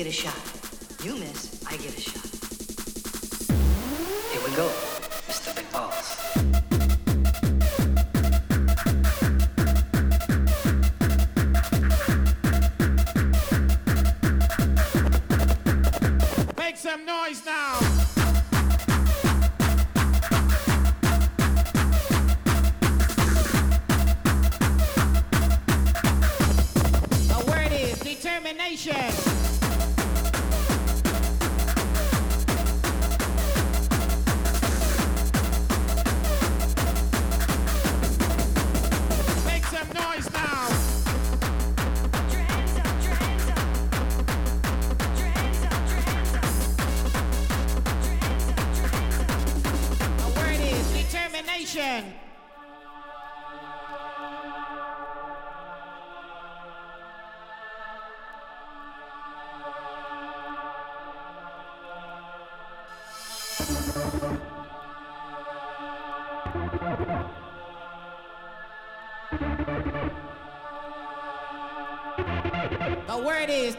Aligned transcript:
Get 0.00 0.06
a 0.08 0.12
shot. 0.12 0.39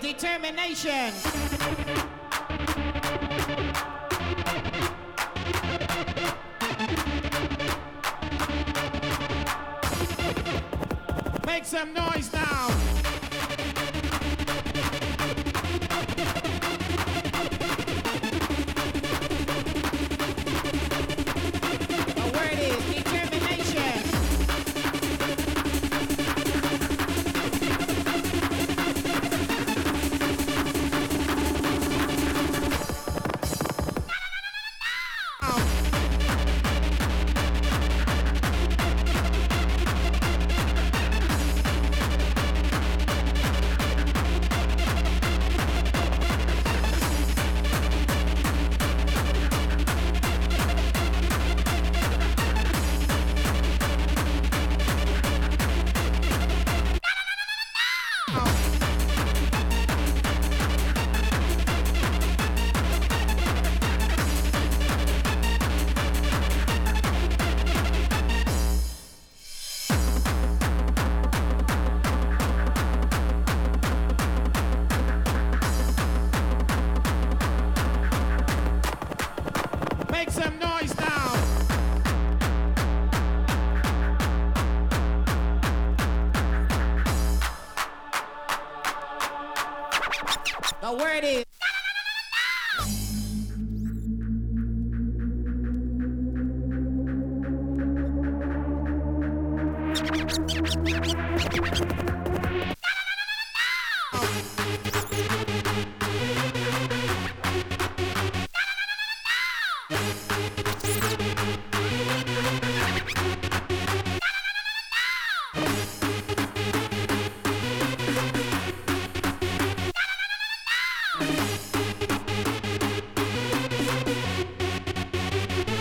determination. 0.01 1.13
Make 11.45 11.66
some 11.66 11.94
noise. 11.94 12.31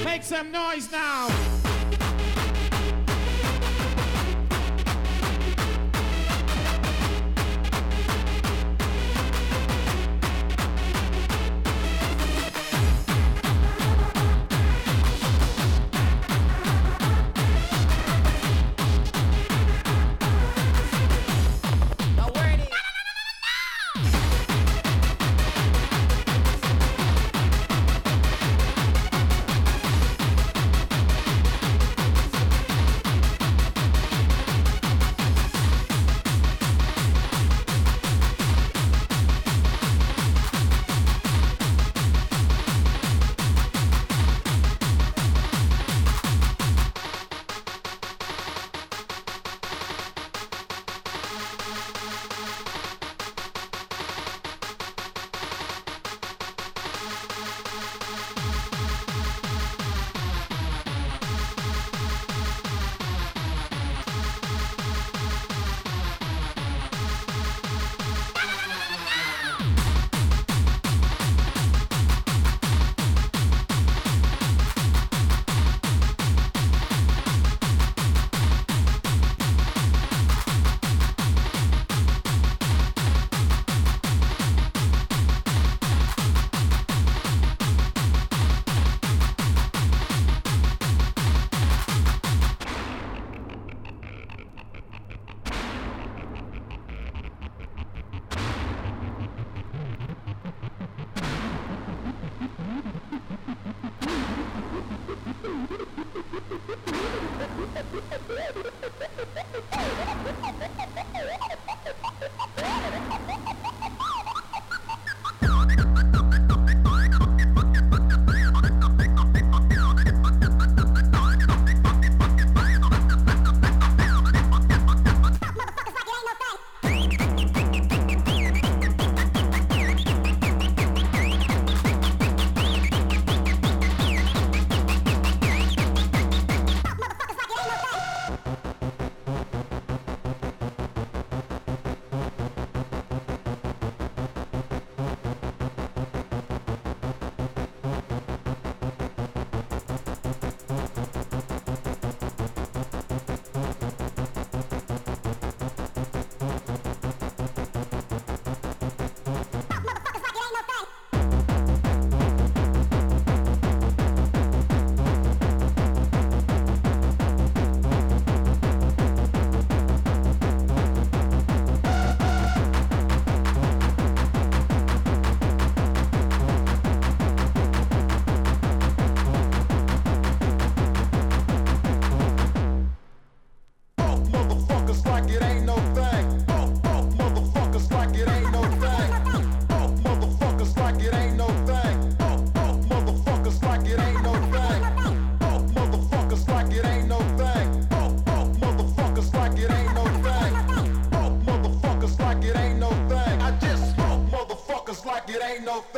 Make 0.05 0.23
some 0.23 0.53
noise 0.53 0.93
now. 0.93 1.20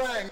Ain't 0.04 0.31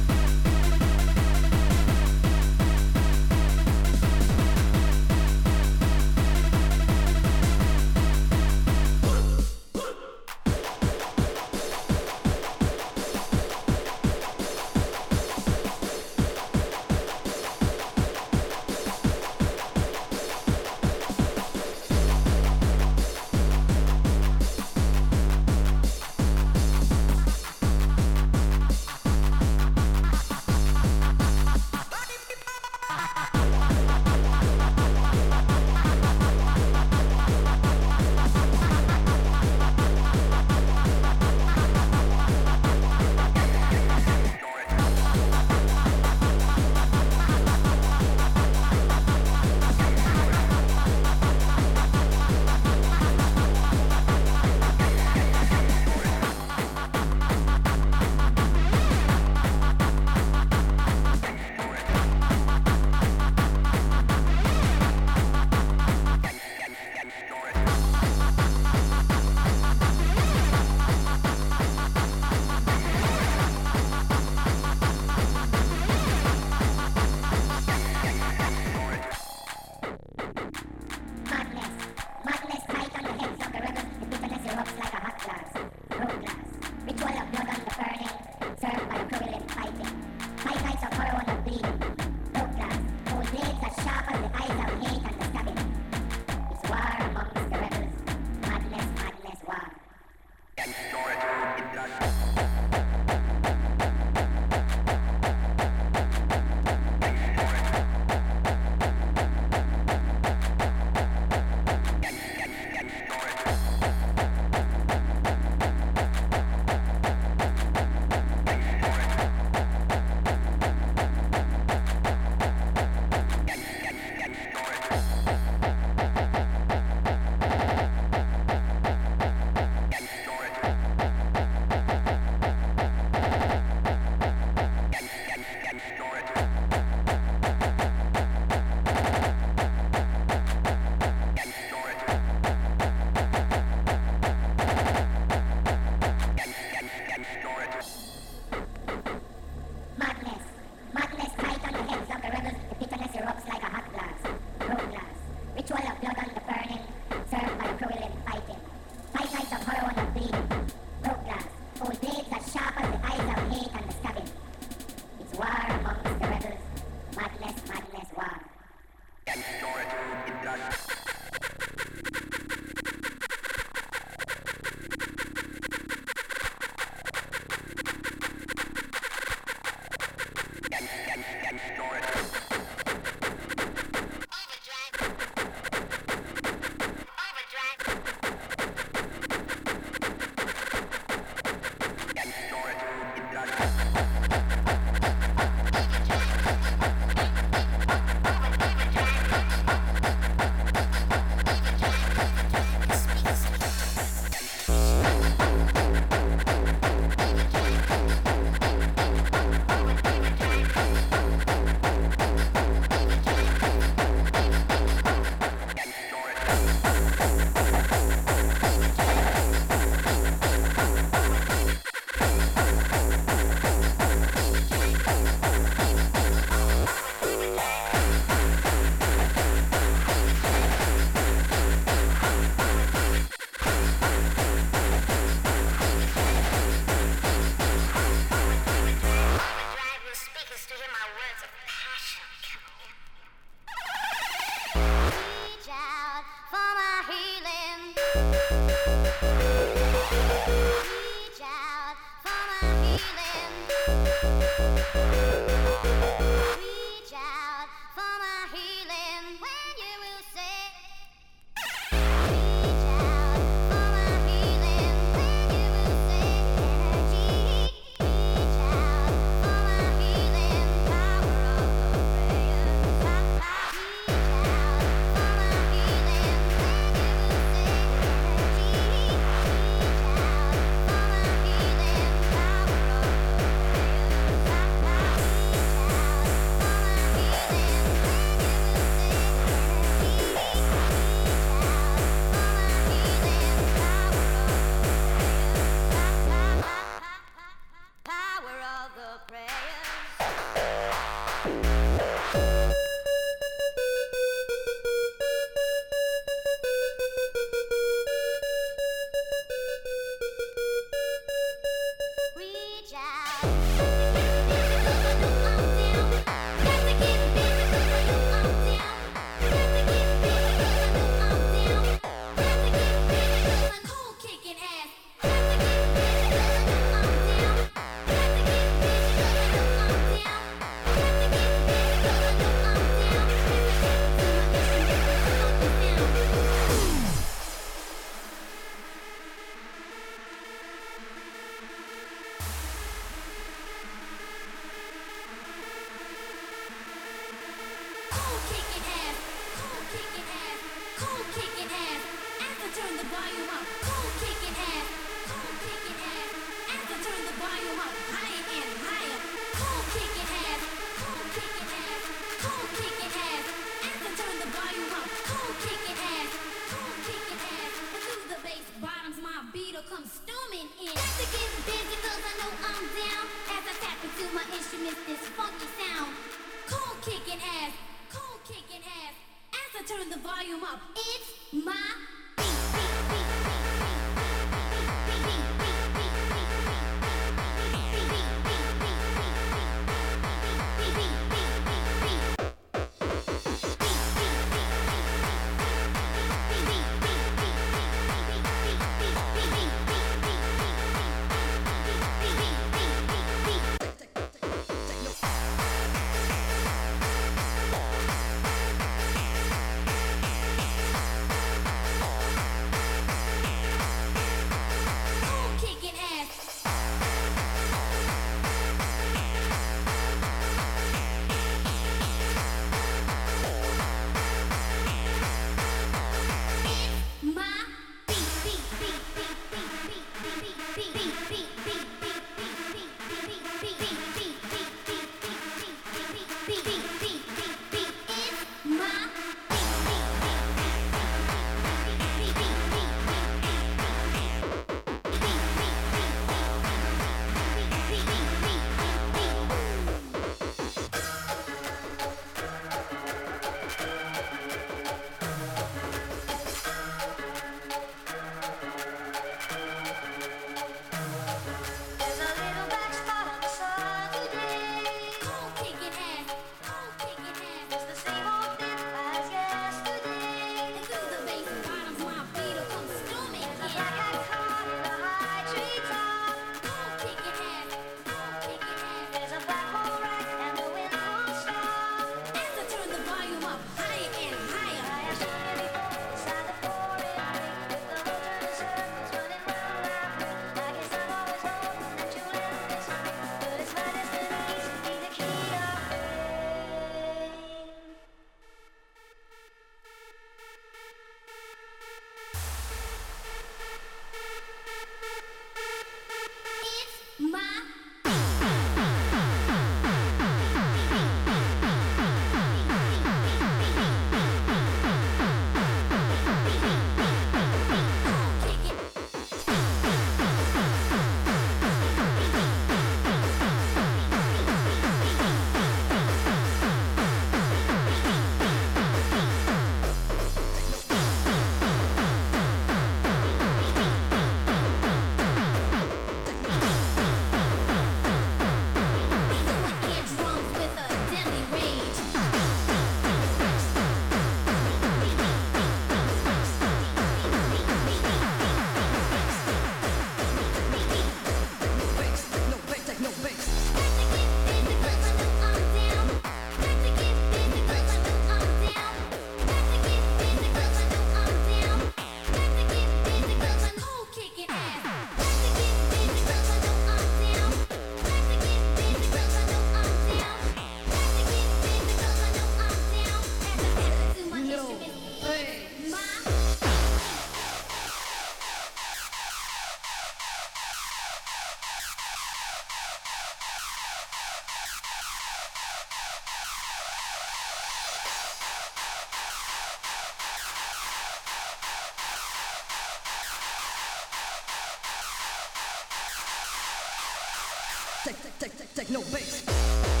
Techno 598.03 599.01
bass. 599.11 599.43
Techno 599.43 600.00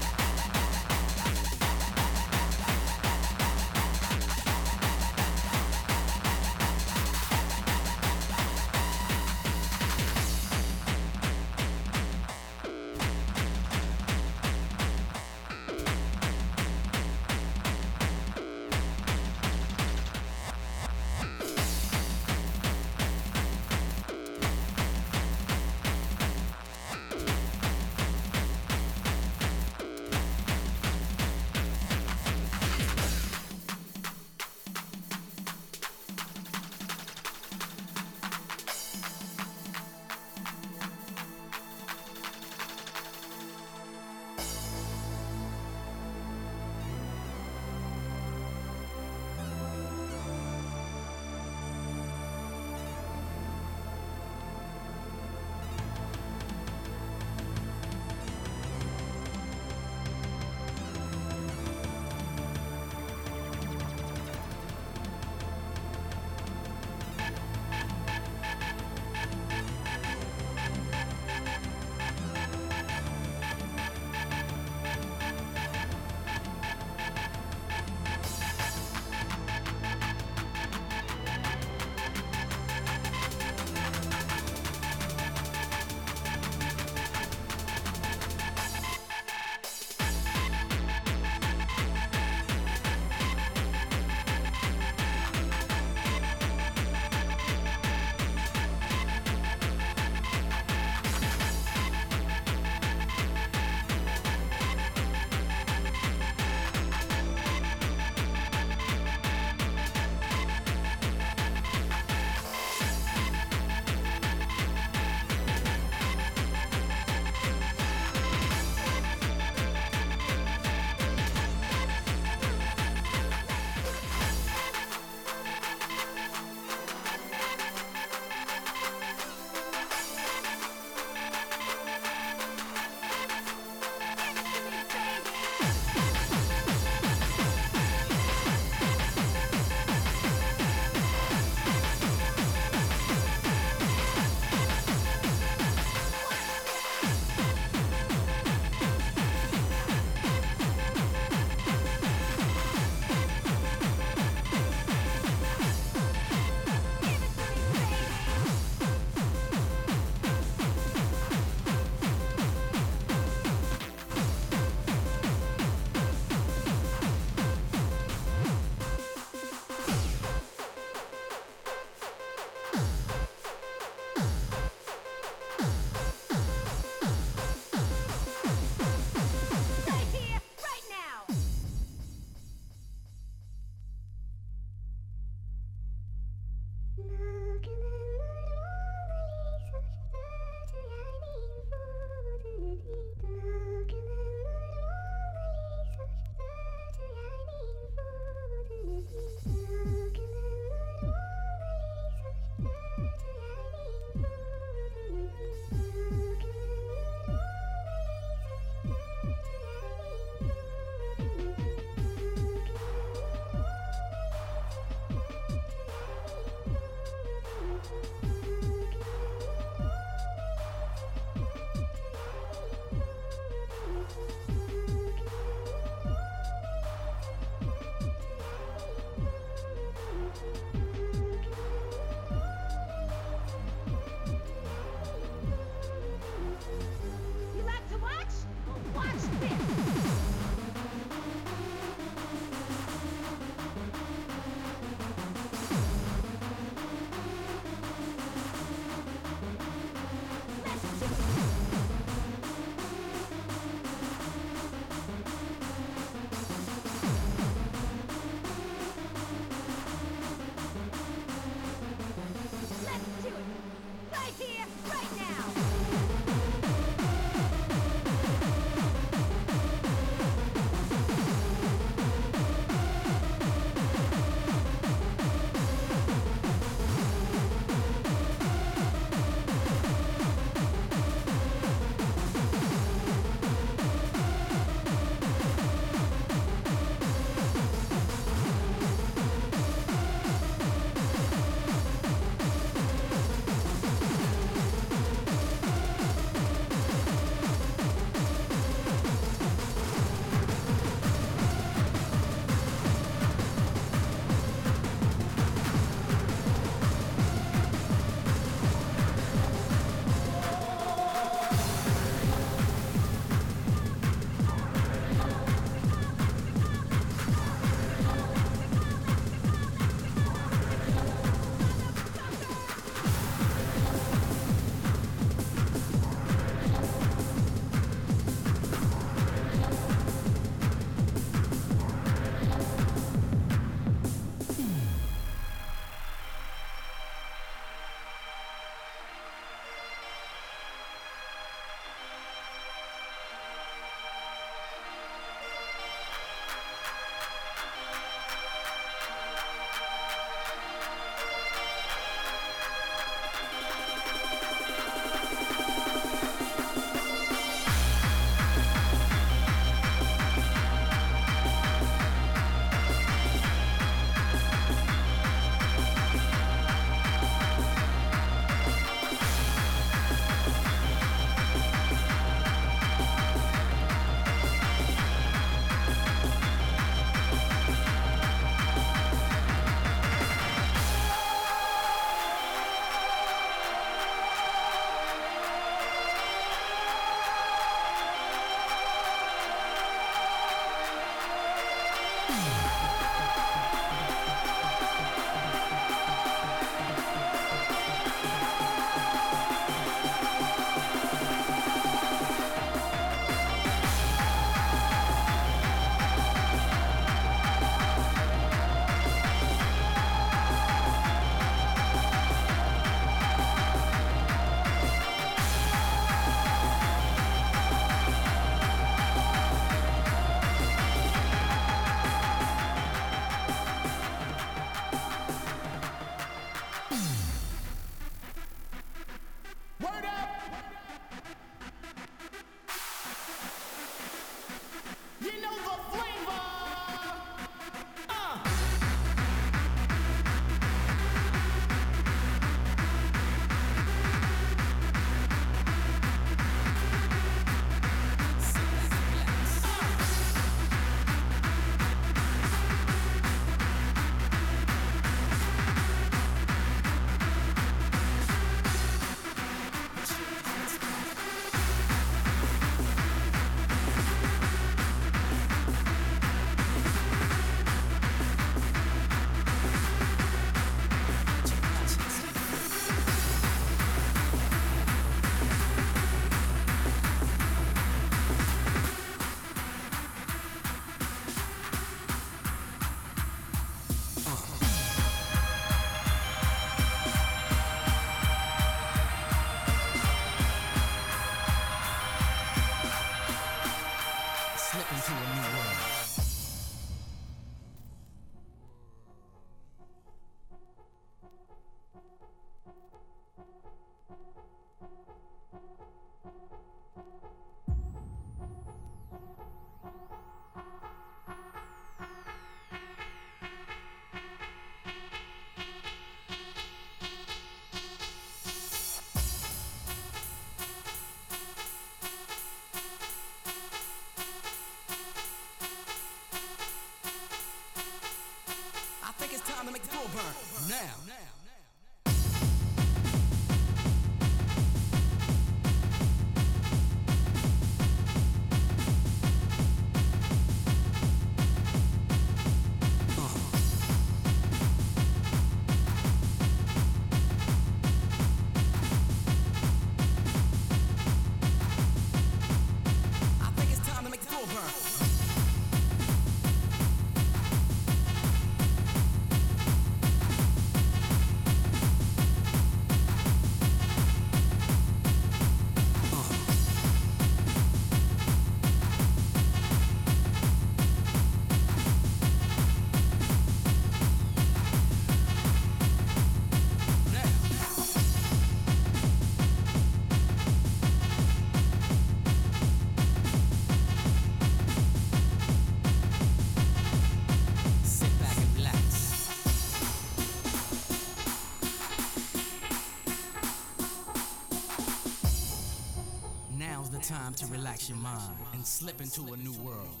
time 597.11 597.33
to 597.33 597.45
relax 597.47 597.89
your 597.89 597.97
mind 597.97 598.37
and 598.53 598.65
slip 598.65 599.01
into 599.01 599.33
a 599.33 599.37
new 599.37 599.51
world. 599.61 600.00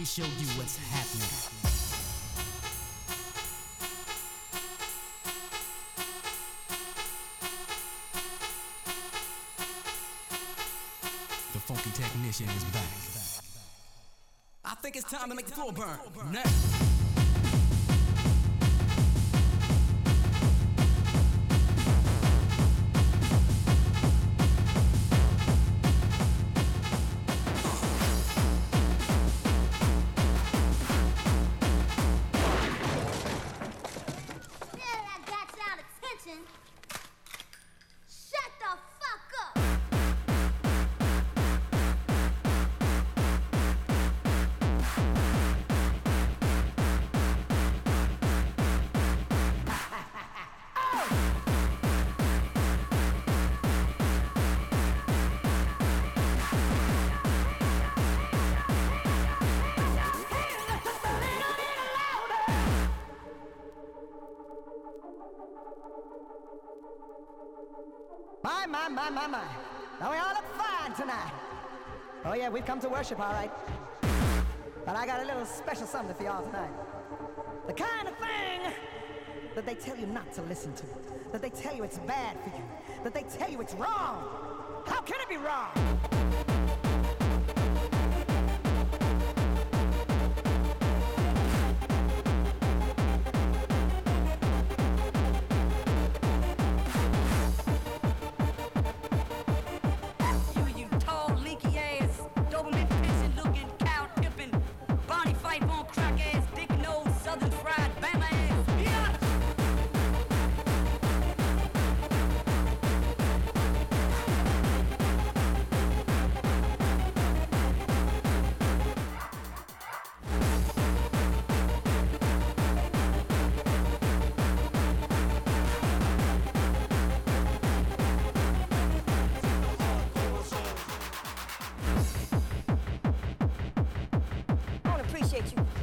we 0.00 0.06
show 0.06 0.22
you 0.22 0.46
what's 0.56 0.78
happening. 0.78 1.28
The 11.52 11.58
funky 11.58 11.90
technician 11.90 12.46
is 12.48 12.64
back. 12.72 13.44
I 14.64 14.74
think 14.76 14.96
it's 14.96 15.10
time 15.10 15.28
to 15.28 15.34
make 15.34 15.44
the 15.44 15.52
floor 15.52 15.70
burn. 15.70 15.98
Yeah, 72.50 72.54
we've 72.54 72.66
come 72.66 72.80
to 72.80 72.88
worship, 72.88 73.20
all 73.20 73.32
right. 73.32 73.50
But 74.84 74.96
I 74.96 75.06
got 75.06 75.22
a 75.22 75.24
little 75.24 75.44
special 75.44 75.86
something 75.86 76.16
for 76.16 76.24
y'all 76.24 76.44
tonight. 76.44 76.72
The 77.68 77.72
kind 77.72 78.08
of 78.08 78.16
thing 78.18 78.72
that 79.54 79.64
they 79.66 79.74
tell 79.74 79.96
you 79.96 80.06
not 80.06 80.32
to 80.32 80.42
listen 80.42 80.74
to, 80.74 80.84
that 81.30 81.42
they 81.42 81.50
tell 81.50 81.76
you 81.76 81.84
it's 81.84 81.98
bad 81.98 82.36
for 82.42 82.50
you, 82.56 82.64
that 83.04 83.14
they 83.14 83.22
tell 83.22 83.50
you 83.50 83.60
it's 83.60 83.74
wrong. 83.74 84.82
How 84.86 85.00
can 85.02 85.20
it 85.20 85.28
be 85.28 85.36
wrong? 85.36 86.29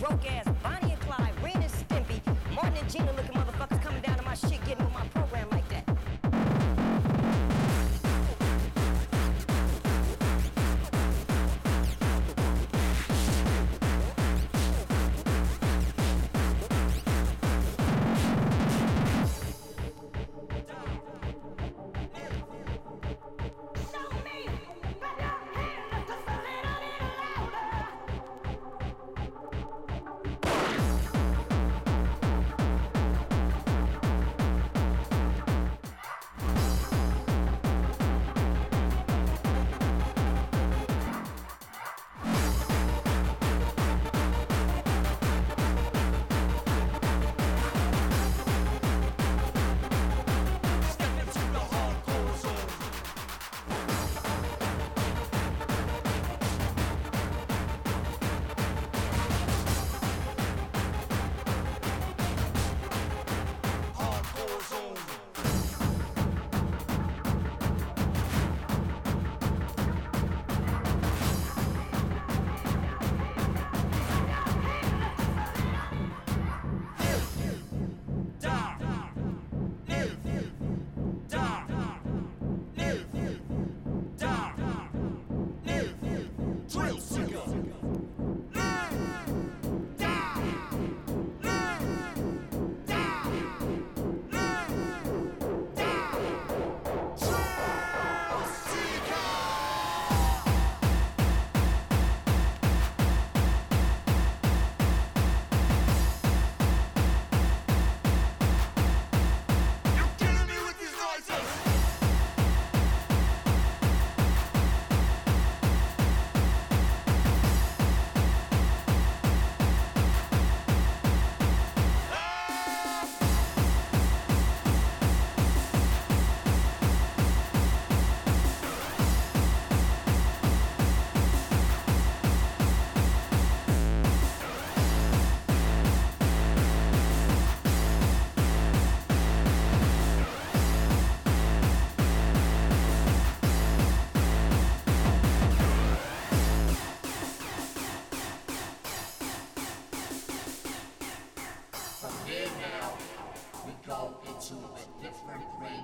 broke 0.08 0.32
ass, 0.32 0.48
Bonnie 0.64 0.94
and 0.94 1.02
Clyde, 1.02 1.34
Ren 1.44 1.56
and 1.56 1.72
Stimpy, 1.72 2.22
Martin 2.56 2.78
and 2.78 2.90
Gina 2.90 3.12
look 3.14 3.27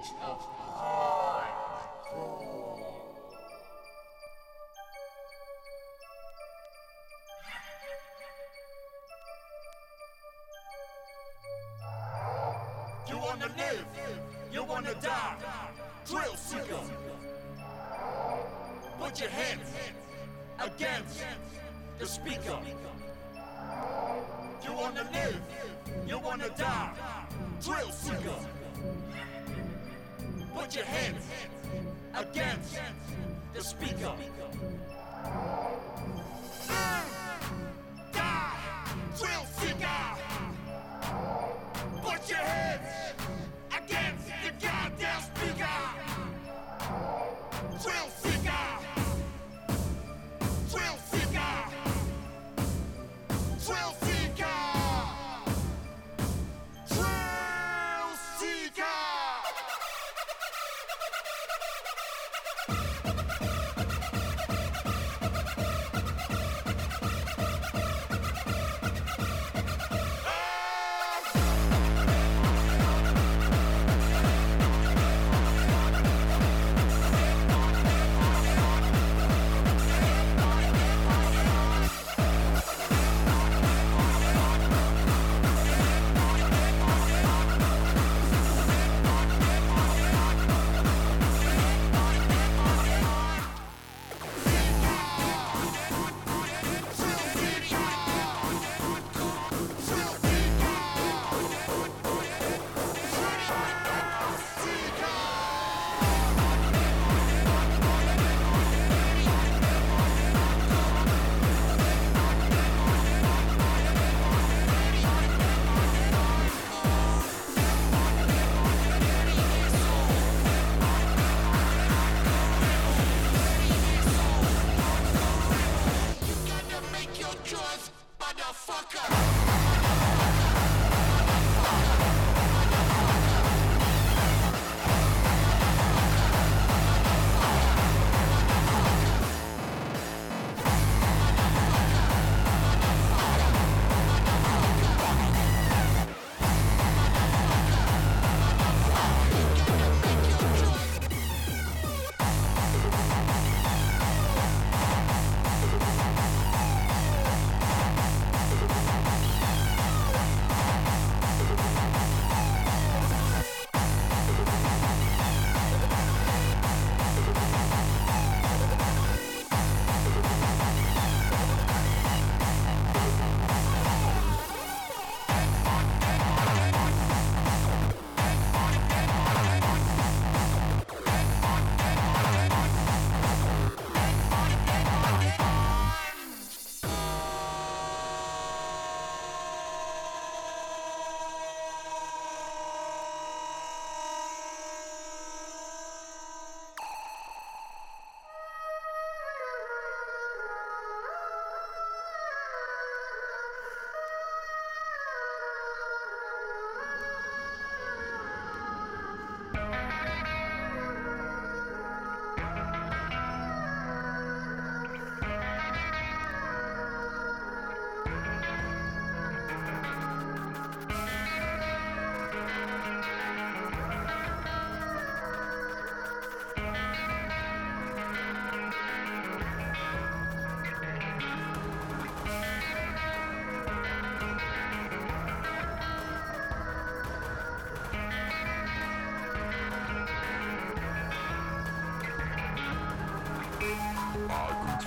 You 0.03 0.09
wanna 13.17 13.47
live, 13.57 13.85
you 14.51 14.63
wanna 14.65 14.93
die, 14.95 15.35
drill 16.05 16.35
seeker. 16.35 16.79
Put 18.99 19.21
your 19.21 19.29
hands 19.29 19.69
against 20.59 21.23
the 21.97 22.05
speaker. 22.05 22.59
You 24.65 24.73
wanna 24.73 25.07
live, 25.13 25.41
you 26.05 26.19
wanna 26.19 26.49
die, 26.57 26.91
drill 27.61 27.91
seeker 27.91 28.62
put 30.63 30.75
your 30.75 30.85
hands 30.85 31.25
against 32.15 32.79
the 33.53 33.61
speaker. 33.61 34.13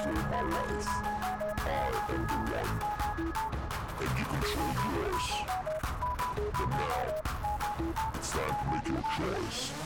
Control 0.07 0.31
my 0.31 0.43
life. 0.43 0.89
I 1.59 2.05
am 2.09 2.27
the 2.27 2.39
one. 2.55 2.73
And 4.01 4.19
you 4.19 4.25
control 4.25 4.73
yours. 4.87 5.27
But 6.37 6.69
now, 6.71 7.15
it's 8.15 8.31
time 8.31 8.55
to 8.57 8.71
make 8.71 8.87
your 8.89 9.05
choice. 9.17 9.86